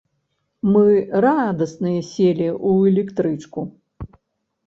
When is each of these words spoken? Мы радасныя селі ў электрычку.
Мы 0.75 0.85
радасныя 1.25 1.99
селі 2.13 2.47
ў 2.67 2.93
электрычку. 2.93 3.61